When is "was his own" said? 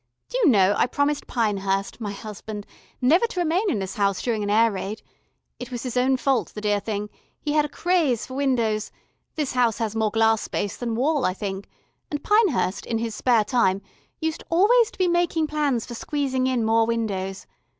5.69-6.17